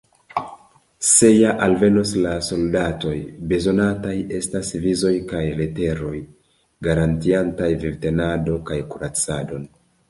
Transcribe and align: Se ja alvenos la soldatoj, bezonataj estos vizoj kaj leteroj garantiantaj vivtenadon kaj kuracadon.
Se 1.07 1.27
ja 1.33 1.51
alvenos 1.65 2.13
la 2.23 2.31
soldatoj, 2.47 3.13
bezonataj 3.53 4.15
estos 4.41 4.73
vizoj 4.89 5.15
kaj 5.35 5.45
leteroj 5.61 6.17
garantiantaj 6.91 7.73
vivtenadon 7.87 8.63
kaj 8.73 8.83
kuracadon. 8.97 9.75